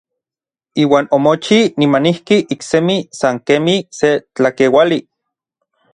Iuan 0.83 1.09
omochij 1.17 1.65
nimanijki 1.83 2.37
iksemi 2.55 2.95
san 3.19 3.35
kemij 3.47 3.79
se 3.99 4.09
tlakeuali. 4.35 4.99